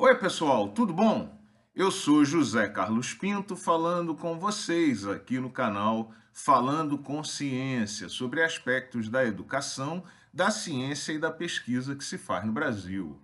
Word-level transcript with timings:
Oi, 0.00 0.14
pessoal, 0.14 0.68
tudo 0.68 0.92
bom? 0.92 1.36
Eu 1.74 1.90
sou 1.90 2.24
José 2.24 2.68
Carlos 2.68 3.14
Pinto 3.14 3.56
falando 3.56 4.14
com 4.14 4.38
vocês 4.38 5.04
aqui 5.04 5.40
no 5.40 5.50
canal 5.50 6.12
Falando 6.32 6.96
com 6.96 7.24
Ciência 7.24 8.08
sobre 8.08 8.44
aspectos 8.44 9.08
da 9.08 9.24
educação, 9.24 10.04
da 10.32 10.52
ciência 10.52 11.12
e 11.12 11.18
da 11.18 11.32
pesquisa 11.32 11.96
que 11.96 12.04
se 12.04 12.16
faz 12.16 12.44
no 12.46 12.52
Brasil. 12.52 13.20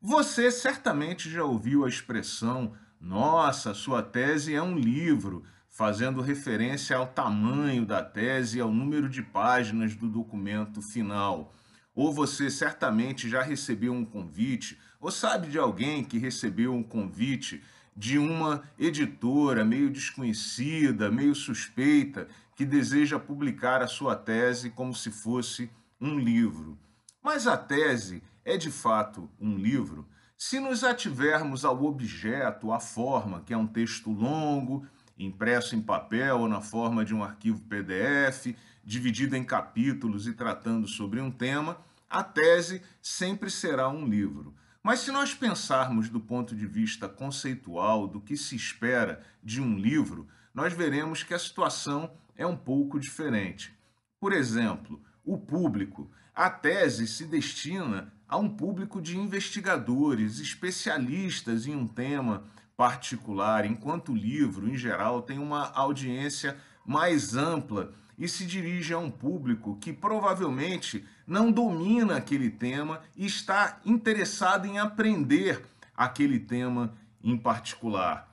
Você 0.00 0.50
certamente 0.50 1.28
já 1.28 1.44
ouviu 1.44 1.84
a 1.84 1.88
expressão 1.90 2.72
nossa, 2.98 3.74
sua 3.74 4.02
tese 4.02 4.54
é 4.54 4.62
um 4.62 4.78
livro, 4.78 5.44
fazendo 5.68 6.22
referência 6.22 6.96
ao 6.96 7.08
tamanho 7.08 7.84
da 7.84 8.02
tese 8.02 8.56
e 8.56 8.60
ao 8.62 8.72
número 8.72 9.06
de 9.06 9.22
páginas 9.22 9.94
do 9.94 10.08
documento 10.08 10.80
final. 10.80 11.54
Ou 11.94 12.10
você 12.10 12.48
certamente 12.48 13.28
já 13.28 13.42
recebeu 13.42 13.92
um 13.92 14.06
convite, 14.06 14.78
ou 15.00 15.10
sabe 15.10 15.48
de 15.48 15.58
alguém 15.58 16.04
que 16.04 16.18
recebeu 16.18 16.74
um 16.74 16.82
convite 16.82 17.62
de 17.96 18.18
uma 18.18 18.62
editora 18.78 19.64
meio 19.64 19.90
desconhecida, 19.90 21.10
meio 21.10 21.34
suspeita, 21.34 22.28
que 22.54 22.64
deseja 22.64 23.18
publicar 23.18 23.82
a 23.82 23.86
sua 23.86 24.14
tese 24.14 24.70
como 24.70 24.94
se 24.94 25.10
fosse 25.10 25.70
um 26.00 26.18
livro. 26.18 26.78
Mas 27.22 27.46
a 27.46 27.56
tese 27.56 28.22
é 28.44 28.56
de 28.56 28.70
fato 28.70 29.28
um 29.40 29.56
livro? 29.56 30.06
Se 30.36 30.58
nos 30.58 30.84
ativermos 30.84 31.64
ao 31.64 31.84
objeto, 31.84 32.72
à 32.72 32.80
forma, 32.80 33.42
que 33.42 33.52
é 33.52 33.56
um 33.56 33.66
texto 33.66 34.10
longo, 34.10 34.86
impresso 35.18 35.76
em 35.76 35.82
papel 35.82 36.40
ou 36.40 36.48
na 36.48 36.62
forma 36.62 37.04
de 37.04 37.14
um 37.14 37.22
arquivo 37.22 37.60
PDF, 37.62 38.54
dividido 38.82 39.36
em 39.36 39.44
capítulos 39.44 40.26
e 40.26 40.32
tratando 40.32 40.88
sobre 40.88 41.20
um 41.20 41.30
tema, 41.30 41.76
a 42.08 42.22
tese 42.22 42.82
sempre 43.02 43.50
será 43.50 43.88
um 43.88 44.06
livro. 44.06 44.54
Mas 44.82 45.00
se 45.00 45.12
nós 45.12 45.34
pensarmos 45.34 46.08
do 46.08 46.18
ponto 46.18 46.54
de 46.56 46.66
vista 46.66 47.08
conceitual 47.08 48.08
do 48.08 48.20
que 48.20 48.36
se 48.36 48.56
espera 48.56 49.22
de 49.42 49.60
um 49.60 49.78
livro, 49.78 50.26
nós 50.54 50.72
veremos 50.72 51.22
que 51.22 51.34
a 51.34 51.38
situação 51.38 52.10
é 52.34 52.46
um 52.46 52.56
pouco 52.56 52.98
diferente. 52.98 53.72
Por 54.18 54.32
exemplo, 54.32 55.00
o 55.24 55.36
público. 55.36 56.10
A 56.34 56.48
tese 56.48 57.06
se 57.06 57.26
destina 57.26 58.12
a 58.26 58.38
um 58.38 58.48
público 58.48 59.02
de 59.02 59.18
investigadores, 59.18 60.38
especialistas 60.38 61.66
em 61.66 61.74
um 61.74 61.86
tema 61.86 62.44
particular, 62.76 63.66
enquanto 63.66 64.12
o 64.12 64.16
livro, 64.16 64.66
em 64.66 64.76
geral, 64.76 65.20
tem 65.20 65.38
uma 65.38 65.70
audiência 65.72 66.56
mais 66.86 67.36
ampla 67.36 67.92
e 68.20 68.28
se 68.28 68.44
dirige 68.44 68.92
a 68.92 68.98
um 68.98 69.10
público 69.10 69.78
que 69.80 69.94
provavelmente 69.94 71.02
não 71.26 71.50
domina 71.50 72.18
aquele 72.18 72.50
tema 72.50 73.00
e 73.16 73.24
está 73.24 73.80
interessado 73.84 74.66
em 74.66 74.78
aprender 74.78 75.64
aquele 75.96 76.38
tema 76.38 76.94
em 77.24 77.36
particular. 77.36 78.30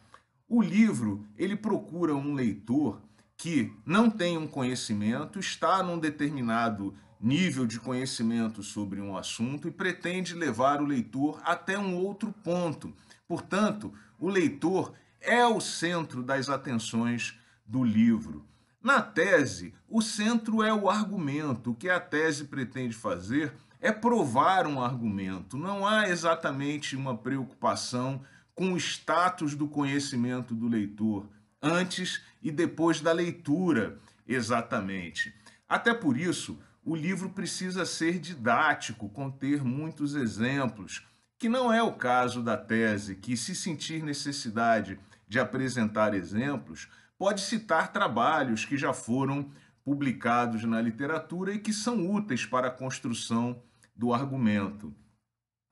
O 0.49 0.61
livro, 0.61 1.25
ele 1.37 1.55
procura 1.55 2.13
um 2.13 2.33
leitor 2.33 3.01
que 3.37 3.73
não 3.85 4.09
tem 4.09 4.37
um 4.37 4.47
conhecimento, 4.47 5.39
está 5.39 5.81
num 5.81 5.97
determinado 5.97 6.93
nível 7.19 7.65
de 7.65 7.79
conhecimento 7.79 8.61
sobre 8.61 8.99
um 8.99 9.15
assunto 9.15 9.69
e 9.69 9.71
pretende 9.71 10.33
levar 10.33 10.81
o 10.81 10.85
leitor 10.85 11.39
até 11.45 11.79
um 11.79 11.95
outro 11.95 12.33
ponto. 12.43 12.93
Portanto, 13.25 13.93
o 14.19 14.27
leitor 14.27 14.93
é 15.21 15.45
o 15.45 15.61
centro 15.61 16.21
das 16.21 16.49
atenções 16.49 17.39
do 17.65 17.83
livro. 17.83 18.45
Na 18.87 19.01
tese, 19.01 19.73
o 19.89 20.01
centro 20.01 20.63
é 20.63 20.73
o 20.73 20.89
argumento. 20.89 21.71
O 21.71 21.75
que 21.75 21.89
a 21.89 21.99
tese 21.99 22.45
pretende 22.45 22.95
fazer 22.95 23.51
é 23.81 23.91
provar 23.91 24.65
um 24.65 24.81
argumento. 24.81 25.57
Não 25.57 25.85
há 25.85 26.07
exatamente 26.07 26.95
uma 26.95 27.17
preocupação 27.17 28.21
com 28.55 28.71
o 28.71 28.77
status 28.77 29.55
do 29.55 29.67
conhecimento 29.67 30.55
do 30.55 30.69
leitor, 30.69 31.27
antes 31.61 32.21
e 32.41 32.49
depois 32.49 33.01
da 33.01 33.11
leitura, 33.11 33.99
exatamente. 34.25 35.35
Até 35.67 35.93
por 35.93 36.15
isso, 36.15 36.57
o 36.81 36.95
livro 36.95 37.31
precisa 37.31 37.85
ser 37.85 38.19
didático, 38.19 39.09
conter 39.09 39.65
muitos 39.65 40.15
exemplos, 40.15 41.05
que 41.37 41.49
não 41.49 41.73
é 41.73 41.83
o 41.83 41.91
caso 41.91 42.41
da 42.41 42.55
tese, 42.55 43.15
que, 43.15 43.35
se 43.35 43.53
sentir 43.53 44.01
necessidade 44.01 44.97
de 45.27 45.41
apresentar 45.41 46.13
exemplos, 46.13 46.87
pode 47.17 47.41
citar 47.41 47.91
trabalhos 47.91 48.65
que 48.65 48.77
já 48.77 48.93
foram 48.93 49.51
publicados 49.83 50.63
na 50.63 50.81
literatura 50.81 51.53
e 51.53 51.59
que 51.59 51.73
são 51.73 52.09
úteis 52.11 52.45
para 52.45 52.67
a 52.67 52.71
construção 52.71 53.61
do 53.95 54.13
argumento. 54.13 54.93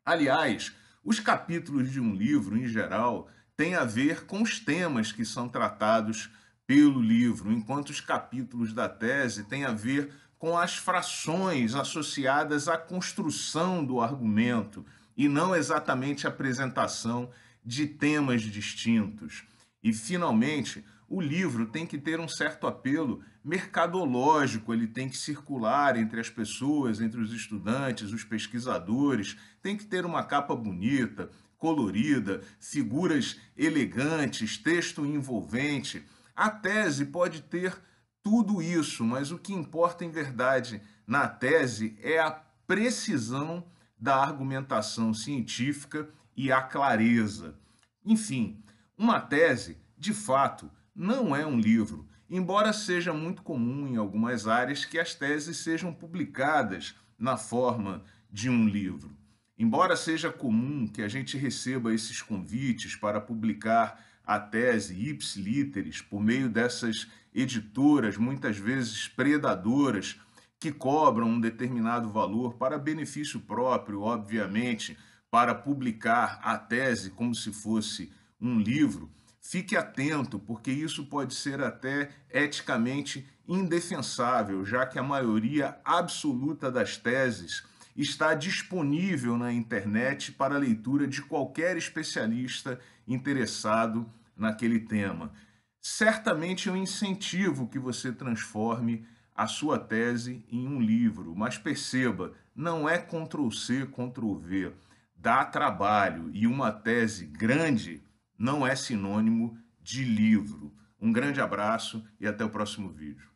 Aliás, 0.05 0.73
os 1.03 1.19
capítulos 1.19 1.91
de 1.91 1.99
um 1.99 2.15
livro, 2.15 2.57
em 2.57 2.67
geral, 2.67 3.29
têm 3.55 3.75
a 3.75 3.83
ver 3.83 4.25
com 4.25 4.41
os 4.41 4.59
temas 4.59 5.11
que 5.11 5.25
são 5.25 5.47
tratados 5.47 6.29
pelo 6.65 7.01
livro, 7.01 7.51
enquanto 7.51 7.89
os 7.89 8.01
capítulos 8.01 8.73
da 8.73 8.89
tese 8.89 9.43
têm 9.43 9.65
a 9.65 9.71
ver 9.71 10.11
com 10.37 10.57
as 10.57 10.75
frações 10.75 11.75
associadas 11.75 12.67
à 12.67 12.77
construção 12.77 13.85
do 13.85 14.01
argumento 14.01 14.85
e 15.15 15.27
não 15.27 15.55
exatamente 15.55 16.25
a 16.25 16.29
apresentação 16.29 17.29
de 17.63 17.87
temas 17.87 18.41
distintos. 18.41 19.43
E, 19.83 19.93
finalmente, 19.93 20.83
o 21.15 21.21
livro 21.21 21.67
tem 21.67 21.87
que 21.87 21.97
ter 21.97 22.19
um 22.19 22.27
certo 22.27 22.67
apelo 22.67 23.23
mercadológico, 23.41 24.73
ele 24.73 24.85
tem 24.85 25.07
que 25.07 25.15
circular 25.15 25.95
entre 25.95 26.19
as 26.19 26.29
pessoas, 26.29 26.99
entre 26.99 27.21
os 27.21 27.31
estudantes, 27.31 28.11
os 28.11 28.25
pesquisadores, 28.25 29.37
tem 29.61 29.77
que 29.77 29.85
ter 29.85 30.05
uma 30.05 30.25
capa 30.25 30.53
bonita, 30.53 31.29
colorida, 31.57 32.41
figuras 32.59 33.39
elegantes, 33.55 34.57
texto 34.57 35.05
envolvente. 35.05 36.03
A 36.35 36.49
tese 36.49 37.05
pode 37.05 37.43
ter 37.43 37.73
tudo 38.21 38.61
isso, 38.61 39.05
mas 39.05 39.31
o 39.31 39.39
que 39.39 39.53
importa 39.53 40.03
em 40.03 40.11
verdade 40.11 40.81
na 41.07 41.29
tese 41.29 41.97
é 42.03 42.19
a 42.19 42.31
precisão 42.67 43.65
da 43.97 44.17
argumentação 44.17 45.13
científica 45.13 46.09
e 46.35 46.51
a 46.51 46.61
clareza. 46.61 47.55
Enfim, 48.03 48.61
uma 48.97 49.21
tese, 49.21 49.77
de 49.97 50.13
fato, 50.13 50.69
não 50.95 51.35
é 51.35 51.45
um 51.45 51.59
livro, 51.59 52.07
embora 52.29 52.71
seja 52.71 53.13
muito 53.13 53.43
comum 53.43 53.85
em 53.85 53.97
algumas 53.97 54.47
áreas 54.47 54.85
que 54.85 54.97
as 54.97 55.13
teses 55.13 55.57
sejam 55.57 55.93
publicadas 55.93 56.95
na 57.19 57.35
forma 57.35 58.03
de 58.31 58.49
um 58.49 58.67
livro. 58.67 59.11
Embora 59.57 59.95
seja 59.95 60.31
comum 60.31 60.87
que 60.87 61.01
a 61.01 61.07
gente 61.07 61.37
receba 61.37 61.93
esses 61.93 62.21
convites 62.21 62.95
para 62.95 63.19
publicar 63.19 64.03
a 64.25 64.39
tese 64.39 65.09
ipsiliteris 65.09 66.01
por 66.01 66.21
meio 66.21 66.49
dessas 66.49 67.07
editoras, 67.33 68.17
muitas 68.17 68.57
vezes 68.57 69.07
predadoras, 69.07 70.19
que 70.59 70.71
cobram 70.71 71.27
um 71.27 71.39
determinado 71.39 72.09
valor 72.09 72.55
para 72.55 72.77
benefício 72.77 73.39
próprio, 73.39 74.01
obviamente, 74.01 74.97
para 75.29 75.53
publicar 75.53 76.39
a 76.41 76.57
tese 76.57 77.11
como 77.11 77.35
se 77.35 77.51
fosse 77.51 78.11
um 78.39 78.57
livro, 78.59 79.11
fique 79.47 79.77
atento, 79.77 80.39
porque 80.39 80.71
isso 80.71 81.05
pode 81.05 81.35
ser 81.35 81.61
até 81.61 82.09
eticamente 82.31 83.27
indefensável, 83.47 84.65
já 84.65 84.87
que 84.87 84.97
a 84.97 85.03
maioria 85.03 85.77
absoluta 85.85 86.71
das 86.71 86.97
teses 86.97 87.63
está 87.95 88.33
disponível 88.33 89.37
na 89.37 89.53
internet 89.53 90.31
para 90.31 90.57
leitura 90.57 91.07
de 91.07 91.21
qualquer 91.21 91.77
especialista 91.77 92.79
interessado 93.07 94.09
naquele 94.35 94.79
tema. 94.79 95.31
Certamente 95.79 96.67
eu 96.67 96.75
incentivo 96.75 97.67
que 97.67 97.77
você 97.77 98.11
transforme 98.11 99.05
a 99.35 99.45
sua 99.45 99.77
tese 99.77 100.43
em 100.51 100.67
um 100.67 100.81
livro, 100.81 101.35
mas 101.35 101.57
perceba, 101.57 102.33
não 102.55 102.89
é 102.89 102.97
Ctrl 102.97 103.51
C, 103.51 103.85
Ctrl 103.85 104.37
V. 104.39 104.71
Dá 105.15 105.45
trabalho 105.45 106.31
e 106.33 106.47
uma 106.47 106.71
tese 106.71 107.25
grande 107.27 108.01
não 108.37 108.65
é 108.65 108.75
sinônimo 108.75 109.57
de 109.81 110.03
livro. 110.03 110.73
Um 110.99 111.11
grande 111.11 111.41
abraço 111.41 112.05
e 112.19 112.27
até 112.27 112.43
o 112.43 112.49
próximo 112.49 112.91
vídeo. 112.91 113.34